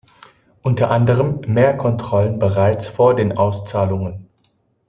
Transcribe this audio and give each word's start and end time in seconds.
Unter 0.63 0.89
anderem 0.89 1.41
mehr 1.45 1.77
Kontrollen 1.77 2.39
bereits 2.39 2.87
vor 2.87 3.13
den 3.15 3.37
Auszahlungen. 3.37 4.29